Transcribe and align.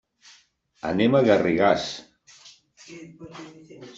Anem 0.91 1.17
a 1.19 1.21
Garrigàs. 1.27 1.85